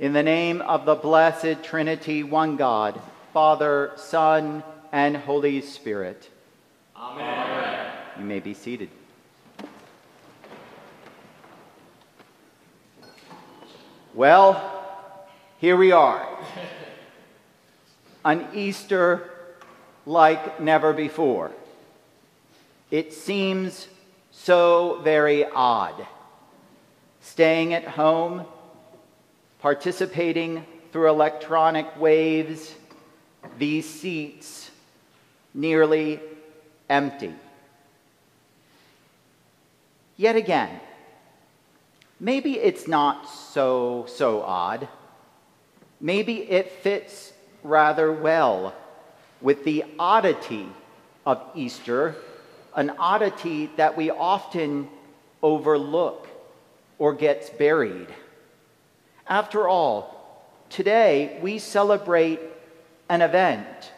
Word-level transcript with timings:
In 0.00 0.14
the 0.14 0.22
name 0.22 0.62
of 0.62 0.86
the 0.86 0.94
blessed 0.94 1.62
Trinity, 1.62 2.22
one 2.22 2.56
God, 2.56 2.98
Father, 3.34 3.92
Son, 3.96 4.64
and 4.92 5.14
Holy 5.14 5.60
Spirit. 5.60 6.30
Amen. 6.96 7.92
You 8.18 8.24
may 8.24 8.40
be 8.40 8.54
seated. 8.54 8.88
Well, 14.14 15.28
here 15.58 15.76
we 15.76 15.92
are. 15.92 16.26
An 18.24 18.48
Easter 18.54 19.30
like 20.06 20.62
never 20.62 20.94
before. 20.94 21.50
It 22.90 23.12
seems 23.12 23.86
so 24.30 25.02
very 25.04 25.44
odd. 25.44 26.06
Staying 27.20 27.74
at 27.74 27.84
home, 27.84 28.46
participating 29.60 30.64
through 30.92 31.08
electronic 31.08 31.98
waves, 32.00 32.74
these 33.58 33.88
seats 33.88 34.70
nearly 35.54 36.20
empty. 36.88 37.34
Yet 40.16 40.36
again, 40.36 40.80
maybe 42.18 42.58
it's 42.58 42.86
not 42.86 43.28
so, 43.28 44.06
so 44.08 44.42
odd. 44.42 44.88
Maybe 46.00 46.42
it 46.50 46.70
fits 46.70 47.32
rather 47.62 48.12
well 48.12 48.74
with 49.40 49.64
the 49.64 49.84
oddity 49.98 50.66
of 51.24 51.42
Easter, 51.54 52.16
an 52.74 52.90
oddity 52.98 53.70
that 53.76 53.96
we 53.96 54.10
often 54.10 54.88
overlook 55.42 56.28
or 56.98 57.14
gets 57.14 57.50
buried. 57.50 58.08
After 59.30 59.68
all, 59.68 60.44
today 60.70 61.38
we 61.40 61.60
celebrate 61.60 62.40
an 63.08 63.22
event 63.22 63.92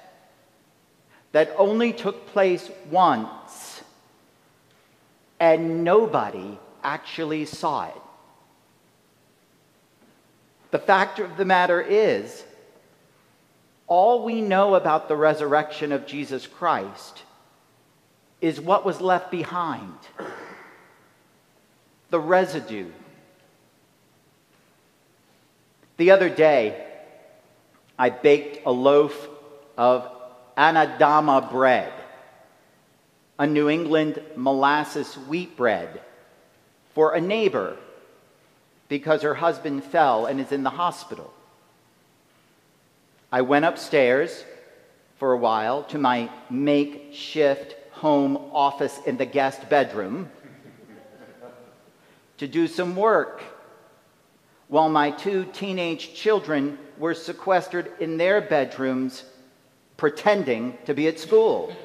that 1.32 1.54
only 1.56 1.94
took 1.94 2.26
place 2.26 2.70
once 2.90 3.82
and 5.40 5.84
nobody 5.84 6.58
actually 6.84 7.46
saw 7.46 7.88
it. 7.88 8.02
The 10.70 10.78
fact 10.78 11.18
of 11.18 11.38
the 11.38 11.46
matter 11.46 11.80
is, 11.80 12.44
all 13.86 14.24
we 14.24 14.42
know 14.42 14.74
about 14.74 15.08
the 15.08 15.16
resurrection 15.16 15.92
of 15.92 16.06
Jesus 16.06 16.46
Christ 16.46 17.22
is 18.42 18.60
what 18.60 18.84
was 18.84 19.00
left 19.00 19.30
behind 19.30 19.94
the 22.10 22.20
residue. 22.20 22.90
The 25.96 26.10
other 26.10 26.28
day, 26.28 26.86
I 27.98 28.10
baked 28.10 28.66
a 28.66 28.72
loaf 28.72 29.28
of 29.76 30.10
Anadama 30.56 31.50
bread, 31.50 31.92
a 33.38 33.46
New 33.46 33.68
England 33.68 34.20
molasses 34.36 35.14
wheat 35.14 35.56
bread, 35.56 36.00
for 36.94 37.14
a 37.14 37.20
neighbor 37.20 37.76
because 38.88 39.22
her 39.22 39.34
husband 39.34 39.84
fell 39.84 40.26
and 40.26 40.40
is 40.40 40.52
in 40.52 40.62
the 40.62 40.70
hospital. 40.70 41.32
I 43.30 43.40
went 43.40 43.64
upstairs 43.64 44.44
for 45.18 45.32
a 45.32 45.38
while 45.38 45.84
to 45.84 45.98
my 45.98 46.28
makeshift 46.50 47.76
home 47.92 48.36
office 48.52 48.98
in 49.06 49.16
the 49.16 49.24
guest 49.24 49.70
bedroom 49.70 50.30
to 52.38 52.48
do 52.48 52.66
some 52.66 52.96
work 52.96 53.40
while 54.72 54.88
my 54.88 55.10
two 55.10 55.44
teenage 55.52 56.14
children 56.14 56.78
were 56.96 57.12
sequestered 57.12 57.92
in 58.00 58.16
their 58.16 58.40
bedrooms 58.40 59.22
pretending 59.98 60.78
to 60.86 60.94
be 60.94 61.06
at 61.06 61.20
school. 61.20 61.76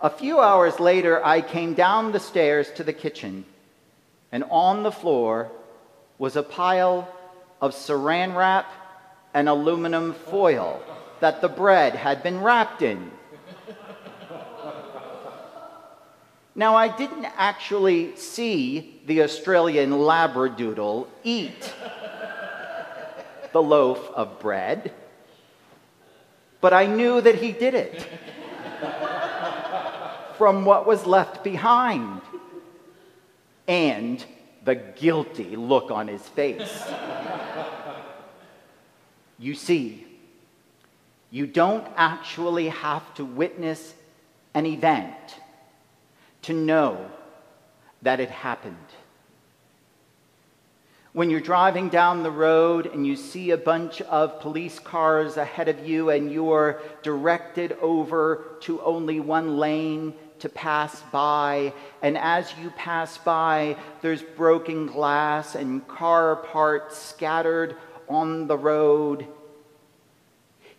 a 0.00 0.08
few 0.08 0.38
hours 0.38 0.78
later, 0.78 1.26
I 1.26 1.40
came 1.40 1.74
down 1.74 2.12
the 2.12 2.20
stairs 2.20 2.70
to 2.76 2.84
the 2.84 2.92
kitchen, 2.92 3.44
and 4.30 4.44
on 4.48 4.84
the 4.84 4.92
floor 4.92 5.50
was 6.18 6.36
a 6.36 6.42
pile 6.44 7.12
of 7.60 7.72
saran 7.72 8.36
wrap 8.36 8.70
and 9.34 9.48
aluminum 9.48 10.12
foil 10.12 10.80
that 11.18 11.40
the 11.40 11.48
bread 11.48 11.96
had 11.96 12.22
been 12.22 12.40
wrapped 12.40 12.80
in. 12.80 13.10
Now, 16.58 16.74
I 16.74 16.88
didn't 16.88 17.26
actually 17.36 18.16
see 18.16 18.98
the 19.04 19.20
Australian 19.20 19.90
Labradoodle 19.90 21.06
eat 21.22 21.74
the 23.52 23.62
loaf 23.62 24.10
of 24.14 24.40
bread, 24.40 24.90
but 26.62 26.72
I 26.72 26.86
knew 26.86 27.20
that 27.20 27.34
he 27.34 27.52
did 27.52 27.74
it 27.74 28.08
from 30.38 30.64
what 30.64 30.86
was 30.86 31.04
left 31.04 31.44
behind 31.44 32.22
and 33.68 34.24
the 34.64 34.76
guilty 34.76 35.56
look 35.56 35.90
on 35.90 36.08
his 36.08 36.22
face. 36.22 36.84
you 39.38 39.54
see, 39.54 40.06
you 41.30 41.46
don't 41.46 41.86
actually 41.96 42.68
have 42.68 43.14
to 43.16 43.26
witness 43.26 43.92
an 44.54 44.64
event 44.64 45.12
to 46.46 46.52
know 46.52 47.10
that 48.02 48.20
it 48.20 48.30
happened. 48.30 48.76
When 51.12 51.28
you're 51.28 51.40
driving 51.40 51.88
down 51.88 52.22
the 52.22 52.30
road 52.30 52.86
and 52.86 53.04
you 53.04 53.16
see 53.16 53.50
a 53.50 53.56
bunch 53.56 54.00
of 54.02 54.38
police 54.40 54.78
cars 54.78 55.38
ahead 55.38 55.66
of 55.68 55.84
you 55.84 56.10
and 56.10 56.30
you're 56.30 56.80
directed 57.02 57.72
over 57.82 58.44
to 58.60 58.80
only 58.82 59.18
one 59.18 59.56
lane 59.56 60.14
to 60.38 60.48
pass 60.48 61.02
by, 61.10 61.72
and 62.00 62.16
as 62.16 62.54
you 62.62 62.70
pass 62.70 63.18
by, 63.18 63.76
there's 64.00 64.22
broken 64.22 64.86
glass 64.86 65.56
and 65.56 65.88
car 65.88 66.36
parts 66.36 66.96
scattered 66.96 67.74
on 68.08 68.46
the 68.46 68.56
road. 68.56 69.26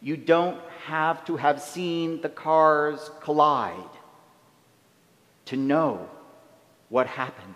You 0.01 0.15
don't 0.15 0.61
have 0.85 1.25
to 1.25 1.35
have 1.35 1.61
seen 1.61 2.21
the 2.21 2.29
cars 2.29 3.11
collide 3.19 3.96
to 5.47 5.57
know 5.57 6.09
what 6.89 7.07
happened. 7.07 7.55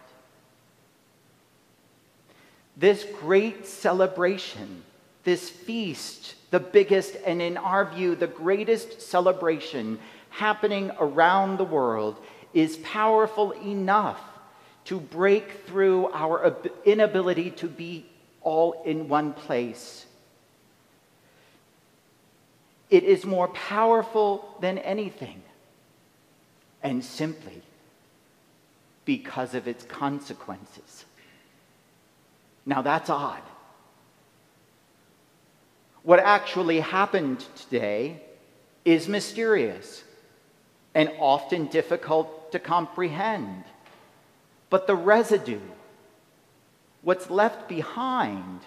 This 2.75 3.05
great 3.19 3.65
celebration, 3.65 4.83
this 5.23 5.49
feast, 5.49 6.35
the 6.51 6.59
biggest 6.59 7.15
and 7.25 7.41
in 7.41 7.57
our 7.57 7.85
view, 7.85 8.15
the 8.15 8.27
greatest 8.27 9.01
celebration 9.01 9.99
happening 10.29 10.91
around 10.99 11.57
the 11.57 11.65
world, 11.65 12.17
is 12.53 12.77
powerful 12.77 13.51
enough 13.51 14.19
to 14.85 14.99
break 14.99 15.65
through 15.67 16.07
our 16.11 16.55
inability 16.85 17.51
to 17.51 17.67
be 17.67 18.05
all 18.41 18.81
in 18.85 19.07
one 19.07 19.33
place. 19.33 20.05
It 22.89 23.03
is 23.03 23.25
more 23.25 23.47
powerful 23.49 24.57
than 24.59 24.77
anything. 24.79 25.41
And 26.83 27.05
simply 27.05 27.61
because 29.17 29.55
of 29.55 29.67
its 29.67 29.83
consequences. 29.83 31.03
Now 32.65 32.81
that's 32.81 33.09
odd. 33.09 33.41
What 36.03 36.19
actually 36.19 36.79
happened 36.79 37.45
today 37.57 38.21
is 38.85 39.09
mysterious 39.09 40.05
and 40.95 41.11
often 41.19 41.65
difficult 41.65 42.53
to 42.53 42.59
comprehend. 42.59 43.65
But 44.69 44.87
the 44.87 44.95
residue, 44.95 45.67
what's 47.01 47.29
left 47.29 47.67
behind, 47.67 48.61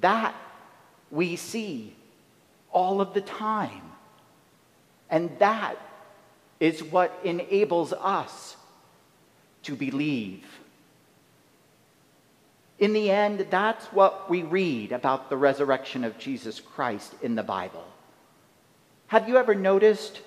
that 0.00 0.34
we 1.12 1.36
see 1.36 1.94
all 2.72 3.00
of 3.00 3.14
the 3.14 3.20
time. 3.20 3.92
And 5.08 5.30
that 5.38 5.76
is 6.58 6.82
what 6.82 7.16
enables 7.22 7.92
us 7.92 8.56
to 9.62 9.76
believe. 9.76 10.44
In 12.78 12.92
the 12.92 13.10
end, 13.10 13.46
that's 13.50 13.86
what 13.86 14.28
we 14.28 14.42
read 14.42 14.92
about 14.92 15.30
the 15.30 15.36
resurrection 15.36 16.02
of 16.02 16.18
Jesus 16.18 16.58
Christ 16.58 17.14
in 17.22 17.34
the 17.34 17.42
Bible. 17.42 17.86
Have 19.06 19.28
you 19.28 19.36
ever 19.36 19.54
noticed 19.54 20.20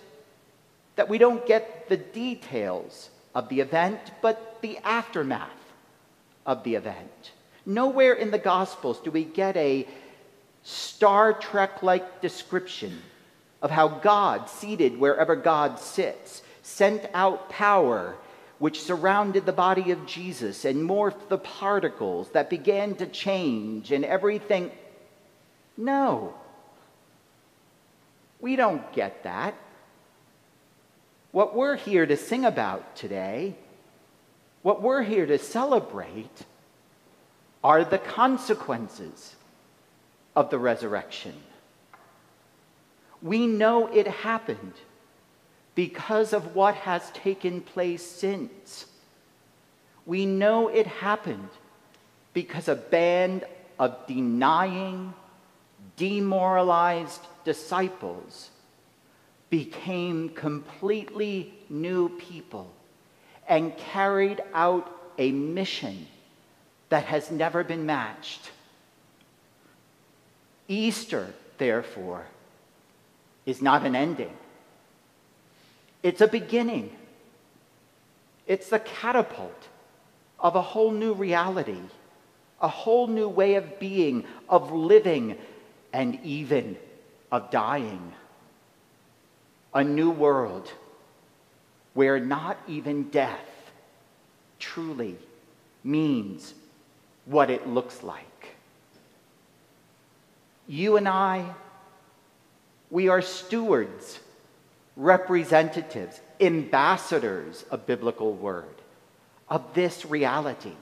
that 0.95 1.09
we 1.09 1.17
don't 1.17 1.45
get 1.45 1.89
the 1.89 1.97
details 1.97 3.09
of 3.33 3.49
the 3.49 3.59
event, 3.59 3.99
but 4.21 4.61
the 4.61 4.77
aftermath 4.85 5.49
of 6.45 6.63
the 6.63 6.75
event? 6.75 7.31
Nowhere 7.65 8.13
in 8.13 8.31
the 8.31 8.37
Gospels 8.37 8.99
do 8.99 9.11
we 9.11 9.23
get 9.23 9.57
a 9.57 9.87
Star 10.63 11.33
Trek 11.33 11.83
like 11.83 12.21
description 12.21 13.01
of 13.61 13.71
how 13.71 13.87
God, 13.87 14.49
seated 14.49 14.99
wherever 14.99 15.35
God 15.35 15.79
sits, 15.79 16.43
sent 16.61 17.09
out 17.13 17.49
power 17.49 18.15
which 18.57 18.81
surrounded 18.81 19.45
the 19.45 19.51
body 19.53 19.91
of 19.91 20.05
Jesus 20.05 20.65
and 20.65 20.87
morphed 20.89 21.27
the 21.27 21.37
particles 21.37 22.29
that 22.29 22.49
began 22.49 22.95
to 22.95 23.05
change 23.05 23.91
and 23.91 24.05
everything. 24.05 24.71
No. 25.77 26.33
We 28.39 28.55
don't 28.55 28.91
get 28.93 29.23
that. 29.23 29.55
What 31.31 31.55
we're 31.55 31.75
here 31.75 32.05
to 32.05 32.15
sing 32.15 32.45
about 32.45 32.95
today, 32.95 33.55
what 34.61 34.81
we're 34.81 35.03
here 35.03 35.25
to 35.25 35.37
celebrate, 35.37 36.45
are 37.61 37.83
the 37.83 37.97
consequences 37.97 39.35
of 40.33 40.49
the 40.49 40.59
resurrection. 40.59 41.33
We 43.21 43.47
know 43.47 43.87
it 43.87 44.07
happened 44.07 44.73
because 45.75 46.31
of 46.31 46.55
what 46.55 46.75
has 46.75 47.11
taken 47.11 47.61
place 47.61 48.03
since. 48.03 48.85
We 50.05 50.25
know 50.25 50.69
it 50.69 50.87
happened 50.87 51.49
because 52.33 52.67
a 52.67 52.75
band 52.75 53.45
of 53.77 54.07
denying, 54.07 55.13
demoralized 55.97 57.21
disciples 57.43 58.49
became 59.49 60.29
completely 60.29 61.53
new 61.69 62.09
people 62.17 62.71
and 63.47 63.77
carried 63.77 64.41
out 64.53 64.91
a 65.17 65.31
mission 65.31 66.07
that 66.89 67.05
has 67.05 67.31
never 67.31 67.63
been 67.63 67.85
matched. 67.85 68.51
Easter, 70.67 71.33
therefore, 71.57 72.25
is 73.45 73.61
not 73.61 73.85
an 73.85 73.95
ending. 73.95 74.35
It's 76.05 76.21
a 76.21 76.27
beginning. 76.27 76.95
It's 78.45 78.69
the 78.69 78.77
catapult 78.77 79.69
of 80.39 80.55
a 80.55 80.61
whole 80.61 80.91
new 80.91 81.13
reality, 81.13 81.81
a 82.61 82.67
whole 82.67 83.07
new 83.07 83.27
way 83.27 83.55
of 83.55 83.79
being, 83.79 84.23
of 84.47 84.71
living, 84.71 85.35
and 85.91 86.19
even 86.23 86.77
of 87.31 87.49
dying. 87.49 88.13
A 89.73 89.83
new 89.83 90.11
world 90.11 90.71
where 91.95 92.19
not 92.19 92.59
even 92.67 93.09
death 93.09 93.71
truly 94.59 95.17
means 95.83 96.53
what 97.25 97.49
it 97.49 97.67
looks 97.67 98.03
like. 98.03 98.55
You 100.67 100.97
and 100.97 101.07
I, 101.07 101.51
we 102.91 103.07
are 103.07 103.23
stewards, 103.23 104.19
representatives, 104.95 106.21
ambassadors 106.39 107.65
of 107.71 107.85
biblical 107.85 108.33
word, 108.33 108.81
of 109.49 109.73
this 109.73 110.05
reality. 110.05 110.73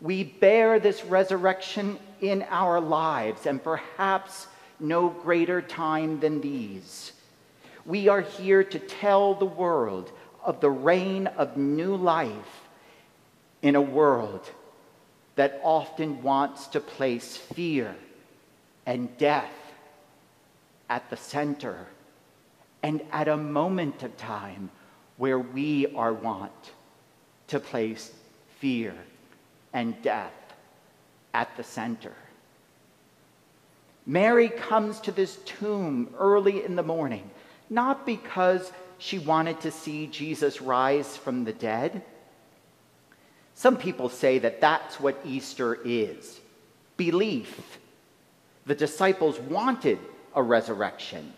We 0.00 0.24
bear 0.24 0.80
this 0.80 1.04
resurrection 1.04 1.98
in 2.20 2.42
our 2.48 2.80
lives, 2.80 3.46
and 3.46 3.62
perhaps 3.62 4.46
no 4.78 5.08
greater 5.08 5.62
time 5.62 6.20
than 6.20 6.40
these. 6.40 7.12
We 7.86 8.08
are 8.08 8.22
here 8.22 8.64
to 8.64 8.78
tell 8.78 9.34
the 9.34 9.44
world 9.44 10.10
of 10.44 10.60
the 10.60 10.70
reign 10.70 11.26
of 11.26 11.56
new 11.56 11.96
life 11.96 12.68
in 13.62 13.76
a 13.76 13.80
world 13.80 14.48
that 15.36 15.60
often 15.62 16.22
wants 16.22 16.66
to 16.68 16.80
place 16.80 17.36
fear 17.36 17.94
and 18.86 19.16
death 19.18 19.52
at 20.88 21.08
the 21.10 21.16
center 21.16 21.86
and 22.82 23.02
at 23.12 23.28
a 23.28 23.36
moment 23.36 24.02
of 24.02 24.16
time 24.16 24.70
where 25.16 25.38
we 25.38 25.86
are 25.94 26.12
wont 26.12 26.72
to 27.48 27.60
place 27.60 28.12
fear 28.58 28.94
and 29.72 30.00
death 30.02 30.32
at 31.34 31.54
the 31.56 31.64
center. 31.64 32.12
Mary 34.06 34.48
comes 34.48 34.98
to 35.00 35.12
this 35.12 35.36
tomb 35.44 36.12
early 36.18 36.64
in 36.64 36.74
the 36.74 36.82
morning, 36.82 37.30
not 37.68 38.06
because 38.06 38.72
she 38.98 39.18
wanted 39.18 39.60
to 39.60 39.70
see 39.70 40.06
Jesus 40.06 40.60
rise 40.60 41.16
from 41.16 41.44
the 41.44 41.52
dead. 41.52 42.02
Some 43.54 43.76
people 43.76 44.08
say 44.08 44.38
that 44.38 44.60
that's 44.60 44.98
what 44.98 45.20
Easter 45.24 45.78
is 45.84 46.40
belief 46.96 47.78
the 48.66 48.74
disciples 48.74 49.38
wanted 49.40 49.98
a 50.34 50.42
resurrection. 50.42 51.32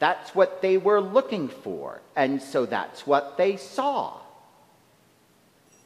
That's 0.00 0.34
what 0.34 0.62
they 0.62 0.78
were 0.78 1.00
looking 1.00 1.48
for, 1.48 2.00
and 2.16 2.42
so 2.42 2.66
that's 2.66 3.06
what 3.06 3.36
they 3.36 3.56
saw. 3.56 4.16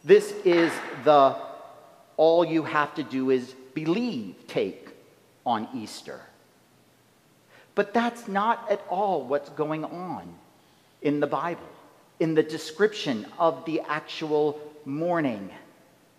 This 0.04 0.30
is 0.44 0.72
the 1.02 1.36
all 2.16 2.44
you 2.44 2.62
have 2.62 2.94
to 2.94 3.02
do 3.02 3.30
is 3.30 3.54
believe 3.74 4.36
take 4.46 4.90
on 5.44 5.68
Easter. 5.74 6.20
But 7.74 7.92
that's 7.92 8.28
not 8.28 8.70
at 8.70 8.84
all 8.88 9.24
what's 9.24 9.50
going 9.50 9.84
on 9.84 10.32
in 11.02 11.18
the 11.18 11.26
Bible, 11.26 11.68
in 12.20 12.34
the 12.34 12.42
description 12.42 13.26
of 13.36 13.64
the 13.64 13.80
actual 13.80 14.60
morning 14.84 15.50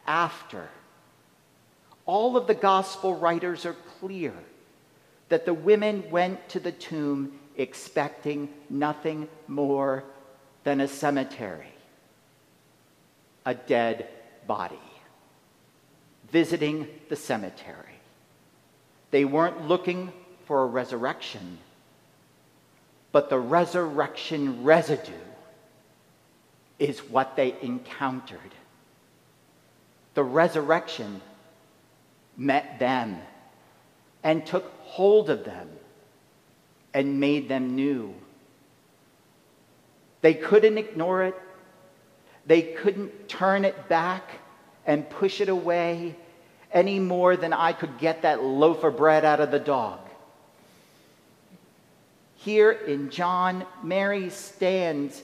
after. 0.05 0.67
All 2.05 2.35
of 2.35 2.47
the 2.47 2.53
gospel 2.53 3.15
writers 3.15 3.65
are 3.65 3.77
clear 3.99 4.33
that 5.29 5.45
the 5.45 5.53
women 5.53 6.03
went 6.11 6.49
to 6.49 6.59
the 6.59 6.73
tomb 6.73 7.39
expecting 7.57 8.49
nothing 8.69 9.27
more 9.47 10.03
than 10.63 10.81
a 10.81 10.87
cemetery, 10.87 11.73
a 13.45 13.53
dead 13.53 14.07
body, 14.47 14.79
visiting 16.31 16.87
the 17.09 17.15
cemetery. 17.15 17.99
They 19.11 19.25
weren't 19.25 19.67
looking 19.67 20.11
for 20.45 20.63
a 20.63 20.67
resurrection, 20.67 21.59
but 23.11 23.29
the 23.29 23.39
resurrection 23.39 24.63
residue 24.63 25.13
is 26.79 26.99
what 26.99 27.35
they 27.35 27.55
encountered. 27.61 28.39
The 30.15 30.23
resurrection 30.23 31.21
met 32.37 32.79
them 32.79 33.17
and 34.23 34.45
took 34.45 34.71
hold 34.81 35.29
of 35.29 35.45
them 35.45 35.69
and 36.95 37.19
made 37.19 37.49
them 37.49 37.75
new. 37.75 38.15
They 40.21 40.33
couldn't 40.33 40.77
ignore 40.77 41.23
it. 41.23 41.35
They 42.45 42.61
couldn't 42.61 43.27
turn 43.27 43.65
it 43.65 43.89
back 43.89 44.39
and 44.87 45.07
push 45.09 45.41
it 45.41 45.49
away 45.49 46.15
any 46.71 46.99
more 46.99 47.35
than 47.35 47.51
I 47.51 47.73
could 47.73 47.97
get 47.97 48.21
that 48.21 48.41
loaf 48.41 48.85
of 48.85 48.95
bread 48.95 49.25
out 49.25 49.41
of 49.41 49.51
the 49.51 49.59
dog. 49.59 49.99
Here 52.35 52.71
in 52.71 53.09
John, 53.09 53.65
Mary 53.83 54.29
stands 54.29 55.21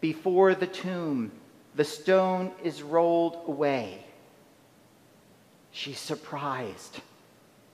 before 0.00 0.54
the 0.54 0.68
tomb. 0.68 1.32
The 1.74 1.84
stone 1.84 2.52
is 2.62 2.82
rolled 2.82 3.36
away. 3.48 4.04
She's 5.72 5.98
surprised. 5.98 7.00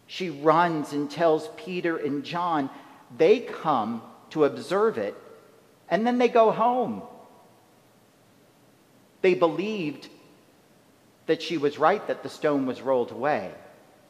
She 0.06 0.30
runs 0.30 0.94
and 0.94 1.10
tells 1.10 1.50
Peter 1.56 1.98
and 1.98 2.24
John. 2.24 2.70
They 3.16 3.40
come 3.40 4.02
to 4.30 4.44
observe 4.44 4.98
it, 4.98 5.14
and 5.88 6.06
then 6.06 6.18
they 6.18 6.28
go 6.28 6.50
home. 6.50 7.02
They 9.22 9.34
believed 9.34 10.08
that 11.26 11.42
she 11.42 11.58
was 11.58 11.78
right 11.78 12.06
that 12.06 12.22
the 12.22 12.28
stone 12.28 12.66
was 12.66 12.80
rolled 12.80 13.10
away. 13.10 13.52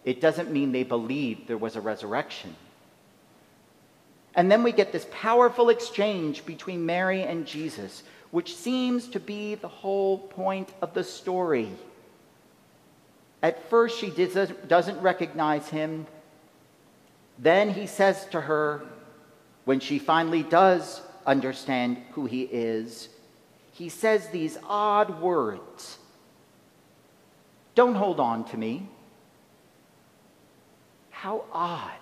It 0.04 0.20
doesn't 0.20 0.52
mean 0.52 0.72
they 0.72 0.84
believed 0.84 1.48
there 1.48 1.58
was 1.58 1.76
a 1.76 1.80
resurrection. 1.80 2.54
And 4.34 4.50
then 4.50 4.62
we 4.62 4.72
get 4.72 4.92
this 4.92 5.06
powerful 5.10 5.70
exchange 5.70 6.44
between 6.44 6.84
Mary 6.84 7.22
and 7.22 7.46
Jesus, 7.46 8.02
which 8.30 8.54
seems 8.54 9.08
to 9.08 9.20
be 9.20 9.54
the 9.54 9.68
whole 9.68 10.18
point 10.18 10.68
of 10.82 10.92
the 10.92 11.02
story. 11.02 11.70
At 13.42 13.70
first, 13.70 13.98
she 13.98 14.10
doesn't 14.10 15.00
recognize 15.00 15.68
him. 15.68 16.06
Then 17.38 17.70
he 17.70 17.86
says 17.86 18.26
to 18.26 18.40
her, 18.40 18.84
when 19.64 19.80
she 19.80 19.98
finally 19.98 20.42
does 20.42 21.02
understand 21.26 21.98
who 22.12 22.26
he 22.26 22.42
is, 22.42 23.08
he 23.72 23.88
says 23.88 24.28
these 24.28 24.56
odd 24.66 25.20
words 25.20 25.98
Don't 27.74 27.94
hold 27.94 28.20
on 28.20 28.44
to 28.46 28.56
me. 28.56 28.88
How 31.10 31.44
odd 31.52 31.98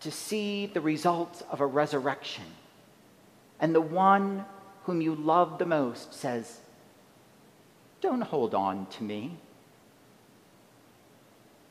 to 0.00 0.10
see 0.10 0.66
the 0.66 0.80
results 0.80 1.42
of 1.50 1.60
a 1.60 1.66
resurrection. 1.66 2.44
And 3.60 3.74
the 3.74 3.80
one 3.80 4.44
whom 4.84 5.00
you 5.00 5.14
love 5.14 5.58
the 5.58 5.66
most 5.66 6.14
says, 6.14 6.60
don't 8.00 8.22
hold 8.22 8.54
on 8.54 8.86
to 8.86 9.04
me. 9.04 9.36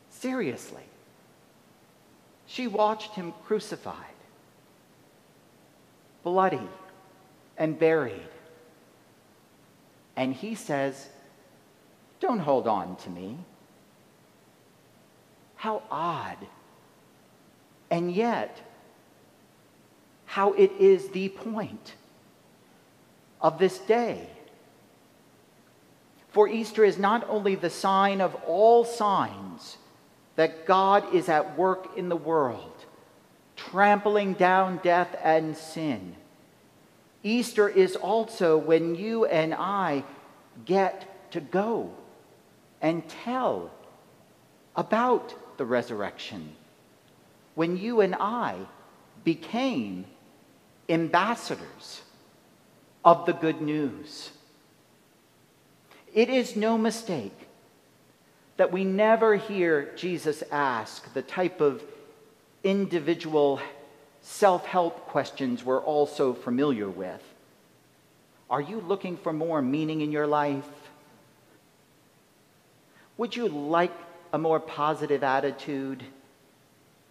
Seriously. 0.10 0.89
She 2.50 2.66
watched 2.66 3.14
him 3.14 3.32
crucified, 3.46 3.96
bloody, 6.24 6.68
and 7.56 7.78
buried. 7.78 8.28
And 10.16 10.34
he 10.34 10.56
says, 10.56 11.10
Don't 12.20 12.40
hold 12.40 12.68
on 12.68 12.96
to 12.98 13.12
me. 13.12 13.38
How 15.58 15.84
odd. 15.92 16.38
And 17.92 18.12
yet, 18.12 18.60
how 20.26 20.54
it 20.54 20.72
is 20.80 21.10
the 21.10 21.30
point 21.30 21.94
of 23.42 23.60
this 23.60 23.78
day. 23.78 24.28
For 26.30 26.48
Easter 26.48 26.84
is 26.84 26.98
not 26.98 27.30
only 27.30 27.54
the 27.54 27.70
sign 27.70 28.22
of 28.22 28.34
all 28.48 28.84
signs 28.86 29.78
that 30.40 30.66
God 30.66 31.14
is 31.14 31.28
at 31.28 31.58
work 31.58 31.98
in 31.98 32.08
the 32.08 32.16
world, 32.16 32.86
trampling 33.58 34.32
down 34.32 34.80
death 34.82 35.14
and 35.22 35.58
sin. 35.58 36.16
Easter 37.24 37.68
is 37.68 37.98
also 37.98 38.58
when 38.58 38.96
you 38.96 39.26
and 39.26 39.54
I 39.54 40.06
get 40.64 41.30
to 41.34 41.42
go 41.42 41.94
and 42.82 43.06
tell 43.10 43.70
about 44.78 45.58
the 45.58 45.66
resurrection. 45.66 46.56
When 47.56 47.76
you 47.76 48.00
and 48.00 48.16
I 48.16 48.60
became 49.26 50.06
ambassadors 50.88 52.02
of 53.04 53.26
the 53.26 53.34
good 53.34 53.60
news. 53.60 54.30
It 56.14 56.30
is 56.30 56.56
no 56.56 56.78
mistake 56.78 57.49
that 58.60 58.74
we 58.74 58.84
never 58.84 59.38
hear 59.38 59.90
Jesus 59.96 60.44
ask 60.52 61.14
the 61.14 61.22
type 61.22 61.62
of 61.62 61.82
individual 62.62 63.62
self 64.20 64.66
help 64.66 65.08
questions 65.08 65.64
we're 65.64 65.82
all 65.82 66.06
so 66.06 66.34
familiar 66.34 66.90
with. 66.90 67.24
Are 68.50 68.60
you 68.60 68.82
looking 68.82 69.16
for 69.16 69.32
more 69.32 69.62
meaning 69.62 70.02
in 70.02 70.12
your 70.12 70.28
life? 70.28 70.68
Would 73.16 73.34
you 73.34 73.48
like 73.48 73.94
a 74.34 74.38
more 74.38 74.60
positive 74.60 75.24
attitude? 75.24 76.04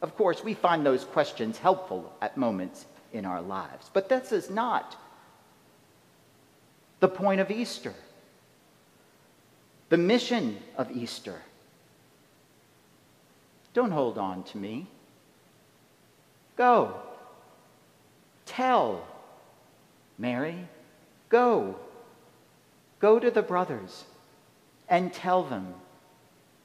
Of 0.03 0.19
course, 0.19 0.45
we 0.45 0.53
find 0.53 0.85
those 0.85 1.05
questions 1.05 1.57
helpful 1.57 2.13
at 2.21 2.37
moments 2.37 2.85
in 3.15 3.25
our 3.25 3.41
lives, 3.41 3.89
but 3.95 4.11
this 4.11 4.33
is 4.33 4.51
not 4.51 4.97
the 7.01 7.09
point 7.09 7.41
of 7.41 7.51
Easter, 7.51 7.95
the 9.89 9.97
mission 9.97 10.59
of 10.77 10.91
Easter. 10.91 11.41
Don't 13.75 13.91
hold 13.91 14.19
on 14.19 14.43
to 14.45 14.59
me. 14.59 14.87
Go. 16.57 16.95
Tell 18.47 19.07
Mary, 20.19 20.67
go. 21.29 21.77
Go 22.99 23.19
to 23.19 23.31
the 23.31 23.43
brothers 23.43 24.05
and 24.89 25.13
tell 25.13 25.45
them. 25.45 25.75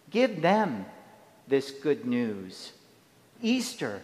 Give 0.09 0.41
them 0.41 0.85
this 1.47 1.71
good 1.71 2.05
news. 2.05 2.71
Easter 3.41 4.01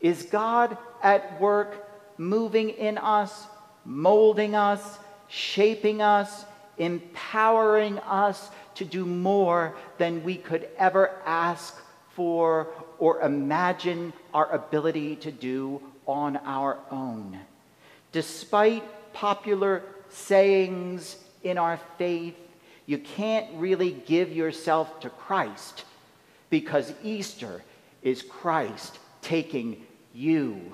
is 0.00 0.24
God 0.24 0.76
at 1.02 1.40
work 1.40 1.88
moving 2.18 2.70
in 2.70 2.98
us, 2.98 3.46
molding 3.84 4.54
us, 4.54 4.98
shaping 5.28 6.02
us, 6.02 6.44
empowering 6.80 7.98
us 8.00 8.50
to 8.74 8.84
do 8.84 9.04
more 9.04 9.76
than 9.98 10.24
we 10.24 10.34
could 10.34 10.66
ever 10.78 11.10
ask 11.26 11.80
for 12.14 12.66
or 12.98 13.20
imagine 13.20 14.12
our 14.32 14.50
ability 14.50 15.14
to 15.16 15.30
do 15.30 15.80
on 16.06 16.38
our 16.38 16.78
own. 16.90 17.38
Despite 18.12 18.82
popular 19.12 19.82
sayings 20.08 21.16
in 21.42 21.58
our 21.58 21.78
faith, 21.98 22.34
you 22.86 22.98
can't 22.98 23.46
really 23.54 23.92
give 23.92 24.32
yourself 24.32 25.00
to 25.00 25.10
Christ 25.10 25.84
because 26.48 26.92
Easter 27.04 27.62
is 28.02 28.22
Christ 28.22 28.98
taking 29.22 29.86
you. 30.14 30.72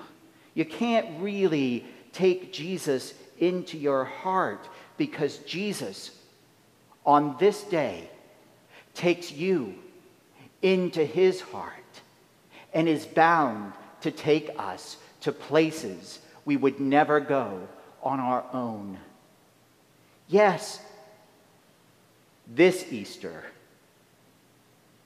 You 0.53 0.65
can't 0.65 1.21
really 1.21 1.85
take 2.13 2.53
Jesus 2.53 3.13
into 3.37 3.77
your 3.77 4.05
heart 4.05 4.67
because 4.97 5.37
Jesus, 5.39 6.11
on 7.05 7.35
this 7.39 7.63
day, 7.63 8.09
takes 8.93 9.31
you 9.31 9.75
into 10.61 11.05
his 11.05 11.41
heart 11.41 11.73
and 12.73 12.87
is 12.87 13.05
bound 13.05 13.73
to 14.01 14.11
take 14.11 14.49
us 14.57 14.97
to 15.21 15.31
places 15.31 16.19
we 16.45 16.57
would 16.57 16.79
never 16.79 17.19
go 17.19 17.67
on 18.01 18.19
our 18.19 18.45
own. 18.53 18.97
Yes, 20.27 20.79
this 22.47 22.85
Easter 22.91 23.43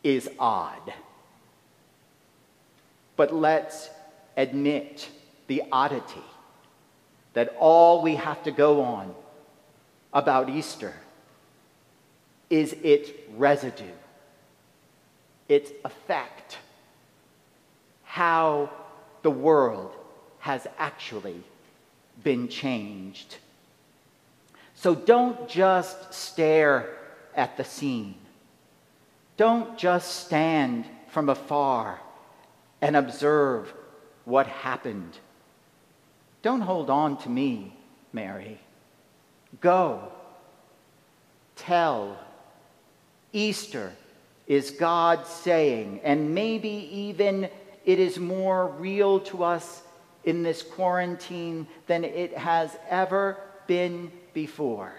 is 0.03 0.29
odd. 0.39 0.93
But 3.15 3.33
let's 3.33 3.89
admit 4.37 5.09
the 5.47 5.63
oddity 5.71 6.23
that 7.33 7.55
all 7.59 8.01
we 8.01 8.15
have 8.15 8.43
to 8.43 8.51
go 8.51 8.81
on 8.81 9.13
about 10.13 10.49
Easter 10.49 10.93
is 12.49 12.73
its 12.83 13.09
residue, 13.37 13.83
its 15.47 15.71
effect, 15.85 16.57
how 18.03 18.69
the 19.21 19.31
world 19.31 19.95
has 20.39 20.67
actually 20.77 21.41
been 22.23 22.47
changed. 22.47 23.37
So 24.75 24.95
don't 24.95 25.47
just 25.47 26.13
stare 26.13 26.89
at 27.35 27.55
the 27.55 27.63
scene. 27.63 28.15
Don't 29.37 29.77
just 29.77 30.25
stand 30.25 30.85
from 31.09 31.29
afar 31.29 32.01
and 32.81 32.95
observe 32.95 33.73
what 34.25 34.47
happened. 34.47 35.17
Don't 36.41 36.61
hold 36.61 36.89
on 36.89 37.17
to 37.19 37.29
me, 37.29 37.75
Mary. 38.11 38.59
Go. 39.59 40.11
Tell. 41.55 42.17
Easter 43.33 43.93
is 44.47 44.71
God 44.71 45.27
saying, 45.27 46.01
and 46.03 46.33
maybe 46.33 46.89
even 46.91 47.49
it 47.85 47.99
is 47.99 48.19
more 48.19 48.67
real 48.67 49.19
to 49.21 49.43
us 49.43 49.81
in 50.23 50.43
this 50.43 50.61
quarantine 50.61 51.67
than 51.87 52.03
it 52.03 52.37
has 52.37 52.75
ever 52.89 53.37
been 53.67 54.11
before. 54.33 54.93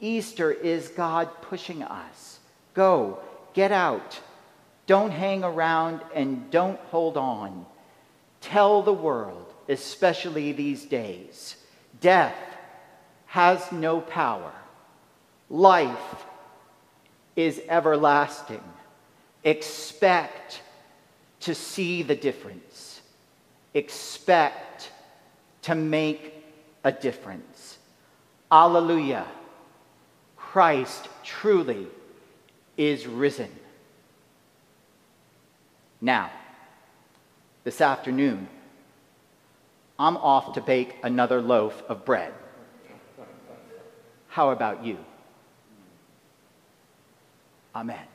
Easter 0.00 0.50
is 0.50 0.88
God 0.88 1.28
pushing 1.42 1.82
us. 1.82 2.38
Go, 2.74 3.18
get 3.52 3.72
out. 3.72 4.20
Don't 4.86 5.10
hang 5.10 5.44
around 5.44 6.00
and 6.14 6.50
don't 6.50 6.80
hold 6.90 7.16
on. 7.16 7.66
Tell 8.40 8.82
the 8.82 8.92
world, 8.92 9.52
especially 9.68 10.52
these 10.52 10.84
days, 10.84 11.56
death 12.00 12.34
has 13.30 13.70
no 13.70 14.00
power. 14.00 14.52
Life 15.48 16.26
is 17.36 17.62
everlasting. 17.68 18.64
Expect 19.44 20.62
to 21.38 21.54
see 21.54 22.02
the 22.02 22.16
difference. 22.16 23.00
Expect 23.72 24.90
to 25.62 25.76
make 25.76 26.44
a 26.82 26.90
difference. 26.90 27.78
Alleluia. 28.50 29.24
Christ 30.36 31.08
truly 31.22 31.86
is 32.76 33.06
risen. 33.06 33.52
Now, 36.00 36.32
this 37.62 37.80
afternoon, 37.80 38.48
I'm 40.00 40.16
off 40.16 40.54
to 40.54 40.60
bake 40.60 40.96
another 41.04 41.40
loaf 41.40 41.80
of 41.88 42.04
bread. 42.04 42.32
How 44.30 44.50
about 44.50 44.84
you? 44.84 44.96
Amen. 47.74 48.06